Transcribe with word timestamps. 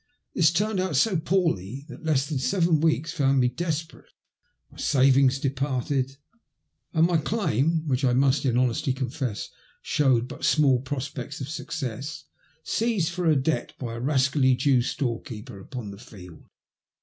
This 0.33 0.49
turned 0.49 0.79
out 0.79 0.95
so 0.95 1.15
poorly 1.15 1.85
that 1.87 2.03
less 2.03 2.25
than 2.25 2.39
seven 2.39 2.79
weeks 2.81 3.13
found 3.13 3.39
me 3.39 3.49
desperate, 3.49 4.09
my 4.71 4.79
savings 4.79 5.37
departed, 5.37 6.17
and 6.91 7.05
my 7.05 7.17
claim,— 7.17 7.83
which 7.87 8.03
I 8.03 8.13
must 8.13 8.43
in 8.43 8.57
honesty 8.57 8.93
confess 8.93 9.51
showed 9.83 10.27
but 10.27 10.43
small 10.43 10.81
prospects 10.81 11.39
of 11.39 11.49
success— 11.49 12.23
seized 12.63 13.09
for 13.11 13.27
a 13.27 13.35
debt 13.35 13.73
by 13.77 13.93
a 13.93 13.99
rascally 13.99 14.55
Jew 14.55 14.81
storekeeper 14.81 15.59
upon 15.59 15.91
the 15.91 15.99
Field. 15.99 16.45